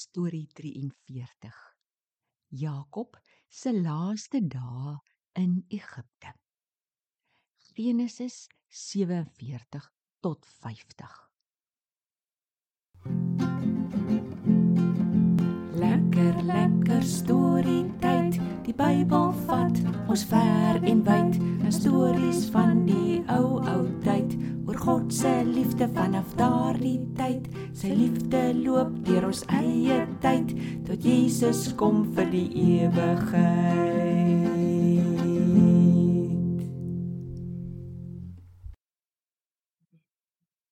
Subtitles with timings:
[0.00, 1.76] Storie 43.
[2.48, 3.18] Jakob
[3.48, 4.96] se laaste dae
[5.32, 6.32] in Egipte.
[7.74, 9.90] Genesis 47
[10.20, 11.30] tot 50.
[15.84, 18.40] Lekker lekker storie tyd.
[18.64, 21.36] Die Bybel vat ons ver en wyd.
[21.60, 24.32] 'n Stories van die ou ou tyd
[24.64, 27.48] oor God se liefde vanaf daardie tyd.
[27.76, 30.54] Sy liefde loop deur ons eie tyd
[30.86, 32.48] tot Jesus kom vir die
[32.80, 34.40] ewigheid.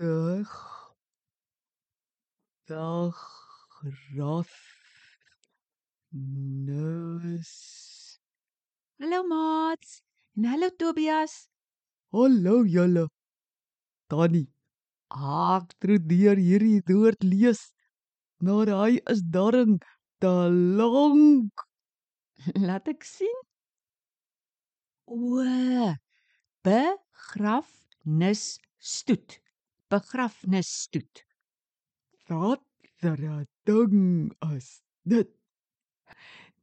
[0.00, 0.50] Dag.
[2.68, 3.16] Dag.
[4.16, 4.54] Ras.
[6.12, 7.50] Nus.
[8.98, 10.02] Hallo maats
[10.36, 11.48] en hallo Tobias.
[12.12, 13.08] Hallo julle.
[14.08, 14.59] Tannie.
[15.10, 17.74] Ek probeer hierdie woord lees.
[18.40, 19.82] Maar hy is darring
[20.22, 21.52] te lank.
[22.66, 23.40] Laat ek sien.
[25.10, 25.42] O,
[26.62, 29.40] begrafnisstoet.
[29.90, 31.26] Begrafnisstoet.
[32.30, 32.62] Wat
[33.02, 35.26] 'n ding is dit?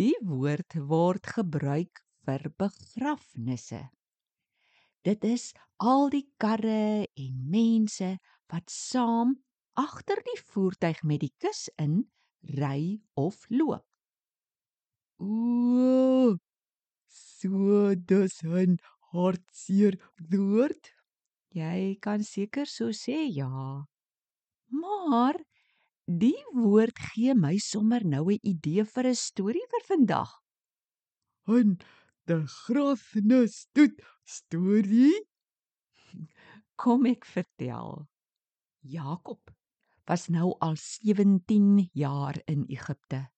[0.00, 3.90] Die woord word gebruik vir begrafnisse.
[5.04, 8.18] Dit is al die karre en mense
[8.50, 9.36] wat saam
[9.78, 12.10] agter die voertuig met die kus in
[12.58, 13.84] ry of loop.
[15.20, 16.36] O,
[17.08, 18.78] so dis 'n
[19.12, 19.94] hartseer
[20.30, 20.92] woord.
[21.54, 23.86] Jy kan seker so sê ja.
[24.70, 25.36] Maar
[26.06, 30.30] die woord gee my sommer nou 'n idee vir 'n storie vir vandag.
[31.46, 31.78] En
[32.26, 35.16] die grafnis doet storie.
[36.82, 38.09] Kom ek vertel.
[38.80, 39.50] Jakob
[40.04, 43.30] was nou al 17 jaar in Egipte.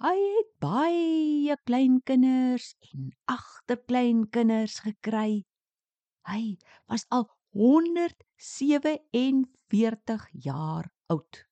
[0.00, 5.44] Hy het baie kleinkinders en agterkleinkinders gekry.
[6.24, 6.56] Hy
[6.88, 11.44] was al 147 jaar oud.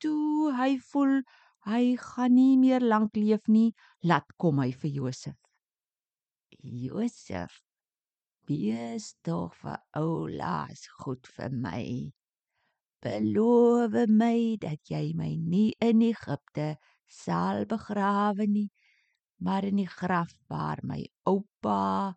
[0.00, 1.20] Toe hy voel
[1.68, 5.36] hy gaan nie meer lank leef nie, laat kom hy vir Josef.
[6.62, 7.62] Josef,
[8.52, 11.84] wees tog vir oulaas goed vir my.
[13.02, 16.76] Beloof my dat jy my nie in Egipte
[17.08, 18.68] sal begrawe nie,
[19.42, 22.14] maar in die graf waar my oupa,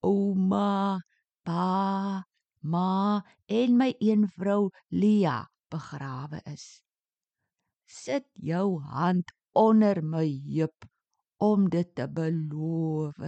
[0.00, 1.00] ouma,
[1.44, 2.24] pa,
[2.62, 3.20] ma
[3.60, 6.82] en my een vrou Lia begrawe is.
[7.86, 10.88] Sit jou hand onder my heup
[11.42, 13.18] om dit te beloof.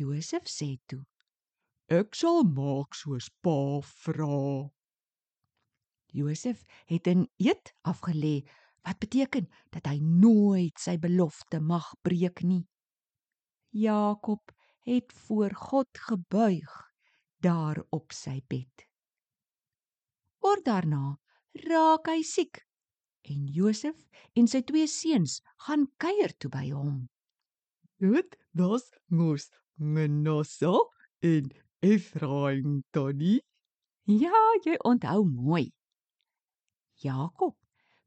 [0.00, 1.02] Josef sê toe:
[1.92, 4.70] Ek sal maak soos pa vra.
[6.18, 8.36] Josef het 'n eed afgelê
[8.84, 12.64] wat beteken dat hy nooit sy belofte mag breek nie.
[13.70, 14.52] Jakob
[14.88, 16.72] het voor God gebuig
[17.44, 18.86] daar op sy bed.
[20.40, 21.18] Kort daarna
[21.68, 22.64] raak hy siek
[23.28, 27.08] en Josef en sy twee seuns gaan kuier toe by hom.
[28.00, 29.50] Dit was mos
[29.80, 30.72] Manasse
[31.24, 33.40] en Efraim tannie.
[34.04, 35.70] Ja, jy onthou mooi.
[37.00, 37.56] Jakob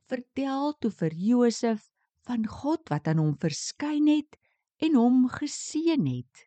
[0.06, 1.88] vertel toe vir Josef
[2.28, 4.38] van God wat aan hom verskyn het
[4.86, 6.44] en hom geseën het.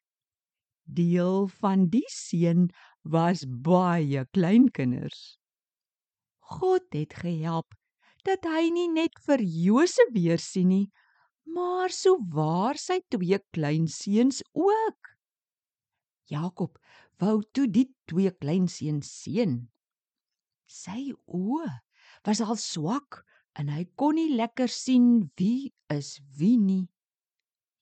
[0.87, 2.69] Deel van die seën
[3.03, 5.41] was baie kleinkinders.
[6.55, 7.75] God het gehelp
[8.27, 10.87] dat hy nie net vir Josef weer sien nie,
[11.51, 15.16] maar sou waar sy twee kleinseuns ook.
[16.31, 16.79] Jakob
[17.21, 19.57] wou toe die twee kleinseuns seën.
[20.67, 21.71] Sy oë
[22.27, 23.23] was al swak
[23.57, 26.87] en hy kon nie lekker sien wie is wie nie.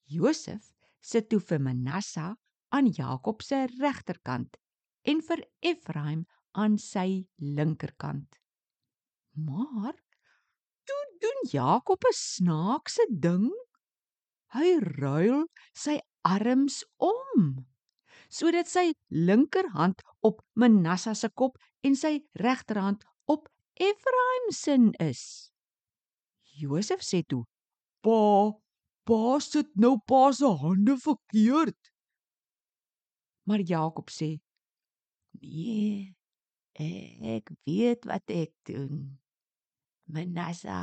[0.05, 2.35] Josef sit toe vir Manasse
[2.75, 4.57] aan Jakob se regterkant
[5.09, 8.39] en vir Efraim aan sy linkerkant.
[9.35, 9.97] Maar
[10.87, 13.51] toe doen Jakob 'n snaakse ding.
[14.55, 17.65] Hy ruil sy arms om
[18.35, 23.47] sodat sy linkerhand op Manasse se kop en sy regterhand op
[23.79, 25.23] Efraim se is.
[26.59, 27.45] Josef sê toe:
[28.03, 28.19] Pa,
[29.07, 31.79] pa sit nou pa se hande verkeerd.
[33.47, 34.39] Maar Jakob sê:
[35.41, 36.15] "Nee,
[37.37, 39.19] ek weet wat ek doen.
[40.11, 40.79] Manasse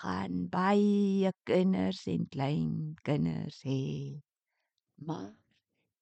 [0.00, 4.20] gaan baie kinders en klein kinders hê.
[5.06, 5.30] Maar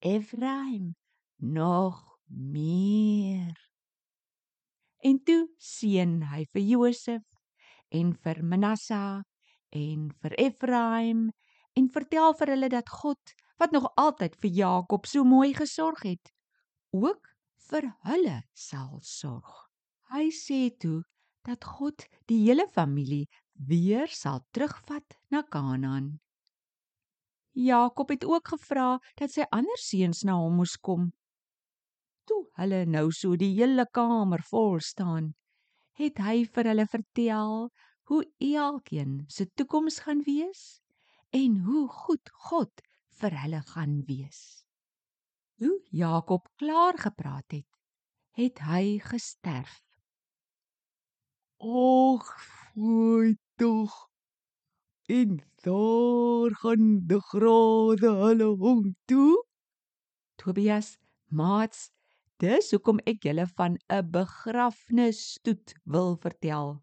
[0.03, 0.95] Efraim
[1.37, 3.57] nog meer."
[5.03, 7.23] En toe seën hy vir Josef
[7.91, 9.23] en vir Manasseh
[9.75, 11.31] en vir Efraim
[11.79, 16.33] en vertel vir hulle dat God wat nog altyd vir Jakob so mooi gesorg het,
[16.91, 17.31] ook
[17.71, 19.53] vir hulle sal sorg.
[20.13, 21.03] Hy sê toe
[21.47, 26.19] dat God die hele familie weer sal terugvat na Kanaan.
[27.53, 31.11] Jakob het ook gevra dat sy ander seuns na hom moes kom.
[32.25, 35.33] Toe hulle nou so die hele kamer vol staan,
[36.01, 37.69] het hy vir hulle vertel
[38.09, 40.81] hoe elkeen se toekoms gaan wees
[41.31, 42.83] en hoe goed God
[43.21, 44.65] vir hulle gaan wees.
[45.61, 47.69] Toe Jakob klaar gepraat het,
[48.35, 49.83] het hy gesterf.
[51.63, 52.27] Och,
[52.73, 54.12] fooi tog.
[55.13, 59.43] En daar gaan die grade hulle hom toe.
[60.41, 60.95] Tobias,
[61.29, 61.91] maats,
[62.41, 66.81] dis hoekom ek julle van 'n begrafnisstoet wil vertel.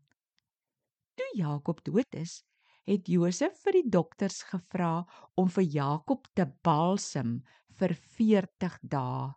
[1.18, 2.44] Toe Jakob dood is,
[2.86, 4.94] het Josef vir die dokters gevra
[5.36, 7.42] om vir Jakob te balsem
[7.82, 9.34] vir 40 dae.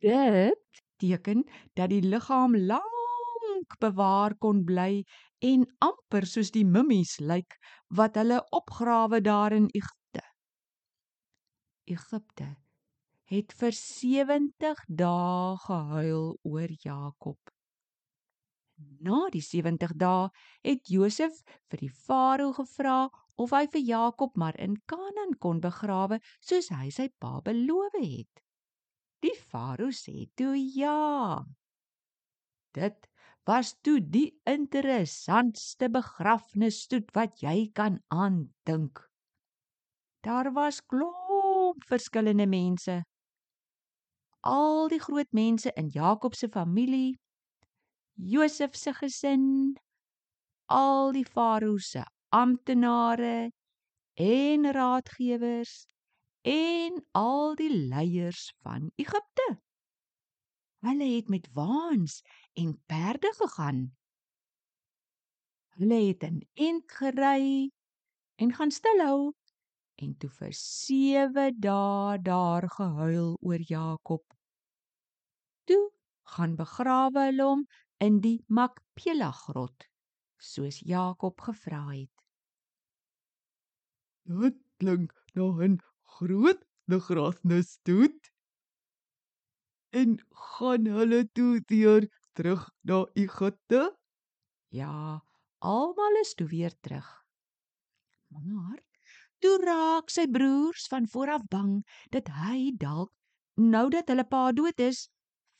[0.00, 1.44] Dit teken
[1.76, 5.04] dat die liggaam lank bewaar kon bly
[5.44, 7.58] en amper soos die mummies lyk
[7.98, 10.22] wat hulle opgrawe daar in Egipte.
[11.84, 12.54] Egipte
[13.28, 17.52] het vir 70 dae gehuil oor Jakob.
[19.04, 20.30] Na die 70 dae
[20.64, 22.98] het Josef vir die farao gevra
[23.40, 28.44] of hy vir Jakob maar in Kanaan kon begrawe soos hy sy pa beloof het.
[29.24, 31.44] Die farao sê toe ja.
[32.74, 33.08] Dit
[33.46, 39.02] was toe die interessantste begrafnisstoet wat jy kan aandink.
[40.24, 43.02] Daar was klomp verskillende mense.
[44.40, 47.18] Al die groot mense in Jakob se familie,
[48.14, 49.74] Josef se gesin,
[50.68, 53.50] al die farao se amptenare
[54.14, 55.84] en raadgewers
[56.44, 59.63] en al die leiers van Egipte.
[60.84, 62.20] Hulle het met waans
[62.60, 63.96] en perde gegaan.
[65.78, 67.70] Hulle het in ent gery
[68.36, 69.32] en gaan stilhou
[70.02, 74.24] en toe vir 7 dae daar gehuil oor Jakob.
[75.64, 75.82] Toe
[76.34, 77.64] gaan begrawe hulle hom
[78.04, 79.88] in die Makpela grot
[80.36, 82.12] soos Jakob gevra het.
[84.28, 85.80] Dit klink na 'n
[86.18, 88.33] groot begrafnisstoet.
[89.94, 93.82] En gaan hulle toe weer terug na Egipte?
[94.74, 95.22] Ja,
[95.58, 97.06] almal is toe weer terug.
[98.28, 98.80] Maar
[99.38, 103.12] toe raak sy broers van vooraf bang dat hy dalk
[103.54, 105.06] nou dat hulle pa dood is,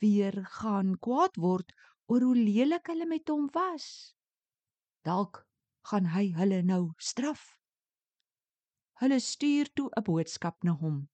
[0.02, 1.70] weer gaan kwaad word
[2.10, 3.86] oor hoe lelik hulle met hom was.
[5.06, 5.44] Dalk
[5.86, 7.52] gaan hy hulle nou straf.
[8.98, 11.04] Hulle stuur toe 'n boodskap na hom.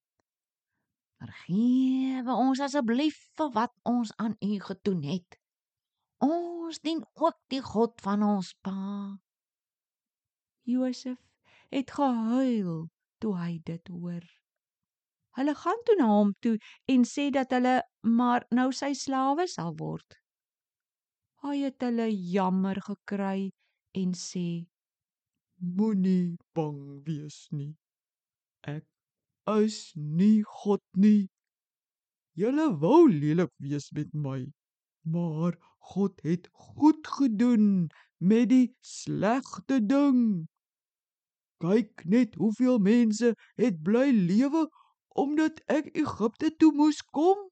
[1.20, 5.36] Vergewe ons asseblief vir wat ons aan u gedoen het.
[6.24, 9.18] Ons dien ook die God van ons pa.
[10.68, 11.18] Josef
[11.68, 12.88] het gehuil
[13.20, 14.24] toe hy dit hoor.
[15.38, 16.56] Hulle gaan toe na hom toe
[16.90, 20.16] en sê dat hulle maar nou sy slawe sal word.
[21.44, 23.50] Hy het hulle jammer gekry
[23.96, 24.66] en sê:
[25.60, 27.72] Moenie bang wees nie.
[28.68, 28.84] Ek
[29.46, 31.28] is nie God nie.
[32.38, 34.44] Julle wou lelik wees met my,
[35.04, 35.56] maar
[35.92, 40.46] God het goed gedoen met die slegte ding.
[41.60, 44.68] Kyk net hoeveel mense het bly lewe
[45.20, 47.48] omdat ek Egipte toe moes kom.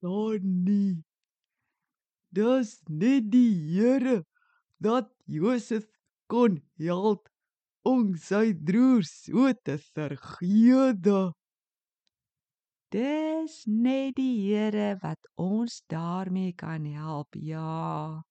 [0.00, 1.02] Dan nie.
[2.32, 4.20] Dis net die Here
[4.78, 5.84] dat Josef
[6.30, 7.29] kon help
[7.86, 11.32] om sy broer so te vergewe.
[12.90, 17.36] Dis net die Here wat ons daarmee kan help.
[17.38, 18.22] Ja.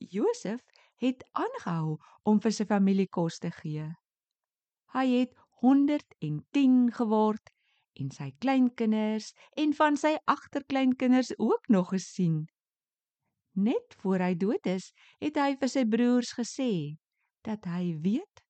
[0.00, 0.60] Josef
[0.96, 3.90] het aangehou om vir sy familie kos te gee.
[4.96, 7.52] Hy het 110 geword
[8.00, 12.46] en sy kleinkinders en van sy agterkleinkinders ook nog gesien.
[13.52, 16.96] Net voor hy dood is, het hy vir sy broers gesê:
[17.46, 18.42] dat hy weet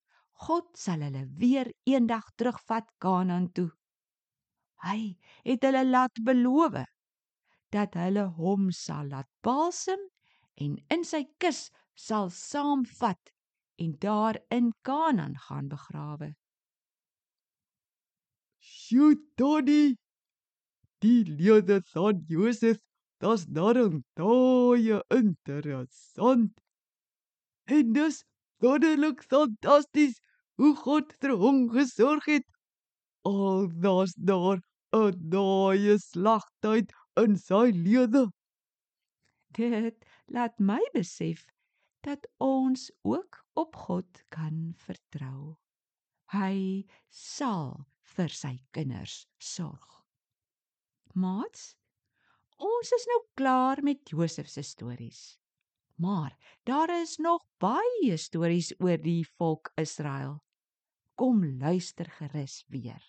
[0.47, 3.69] God sal hulle weer eendag terugvat Kanaan toe.
[4.81, 6.79] Hy het hulle laat beloof
[7.75, 10.01] dat hulle hom sal laat balsem
[10.65, 13.35] en in sy kus sal saamvat
[13.81, 16.35] en daar in Kanaan gaan begrawe.
[18.61, 19.97] Sjoe, Tony.
[21.01, 22.81] Die lewe van Josef
[23.21, 26.53] dis darem baie interessant.
[27.69, 28.21] En dis
[28.61, 30.19] wonderlik fantasties
[30.61, 32.47] hoe God vir hom gesorg het.
[33.29, 34.61] Al daar's daar
[34.93, 38.29] 'n daaie slagtyd in sy lewe.
[39.53, 41.47] Dit laat my besef
[42.07, 45.57] dat ons ook op God kan vertrou.
[46.33, 50.05] Hy sal vir sy kinders sorg.
[51.15, 51.75] Maats,
[52.57, 55.41] ons is nou klaar met Josef se stories.
[56.01, 60.39] Maar daar is nog baie stories oor die volk Israel.
[61.15, 63.03] Kom luister gerus weer.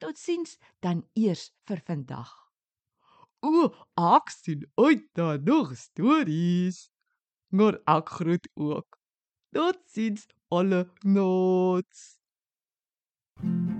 [0.00, 2.32] Totsiens dan eers vir vandag.
[3.44, 3.68] O,
[4.00, 6.86] ek sien uit na nog stories.
[7.52, 8.96] Maar ek groet ook.
[9.52, 12.16] Totsiens alle nots.
[13.40, 13.77] thank you